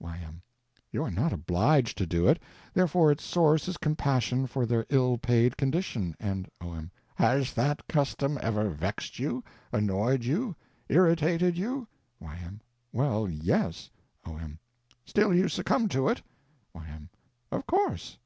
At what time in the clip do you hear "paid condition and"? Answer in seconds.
5.18-6.48